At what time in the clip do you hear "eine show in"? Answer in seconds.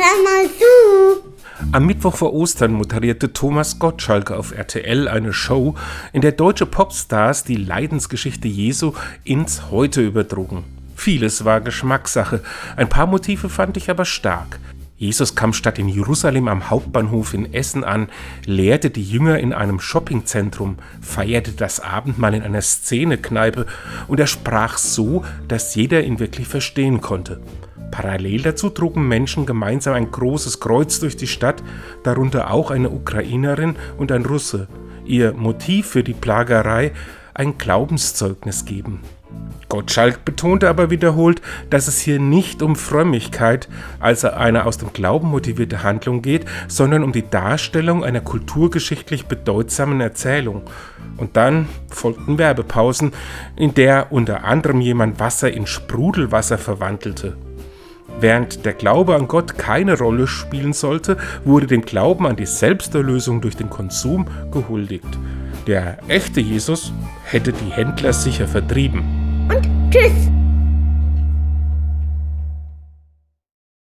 5.08-6.20